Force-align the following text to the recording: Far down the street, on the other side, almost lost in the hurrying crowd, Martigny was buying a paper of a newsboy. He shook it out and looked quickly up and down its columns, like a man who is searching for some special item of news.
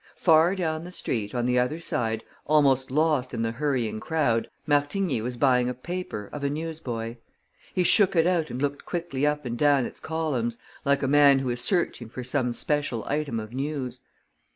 Far 0.15 0.55
down 0.55 0.83
the 0.83 0.91
street, 0.91 1.35
on 1.35 1.45
the 1.45 1.59
other 1.59 1.79
side, 1.79 2.23
almost 2.45 2.89
lost 2.89 3.35
in 3.35 3.43
the 3.43 3.51
hurrying 3.51 3.99
crowd, 3.99 4.49
Martigny 4.65 5.21
was 5.21 5.37
buying 5.37 5.69
a 5.69 5.75
paper 5.75 6.27
of 6.33 6.43
a 6.43 6.49
newsboy. 6.49 7.17
He 7.75 7.83
shook 7.83 8.15
it 8.15 8.25
out 8.25 8.49
and 8.49 8.59
looked 8.59 8.83
quickly 8.83 9.27
up 9.27 9.45
and 9.45 9.55
down 9.55 9.85
its 9.85 9.99
columns, 9.99 10.57
like 10.85 11.03
a 11.03 11.07
man 11.07 11.37
who 11.37 11.51
is 11.51 11.61
searching 11.61 12.09
for 12.09 12.23
some 12.23 12.51
special 12.51 13.05
item 13.05 13.39
of 13.39 13.53
news. 13.53 14.01